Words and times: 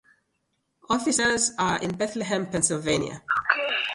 Offices 0.89 1.51
are 1.59 1.77
in 1.77 1.95
Bethlehem, 1.95 2.49
Pennsylvania. 2.49 3.21